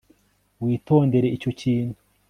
witondere 0.63 1.27
icyo 1.35 1.51
kintu 1.59 1.99